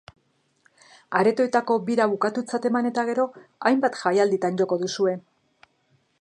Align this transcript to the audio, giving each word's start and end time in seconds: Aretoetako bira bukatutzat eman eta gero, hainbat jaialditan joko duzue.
Aretoetako 1.19 1.75
bira 1.89 2.07
bukatutzat 2.13 2.65
eman 2.71 2.89
eta 2.91 3.05
gero, 3.11 3.27
hainbat 3.71 4.01
jaialditan 4.05 4.59
joko 4.63 4.81
duzue. 4.87 5.15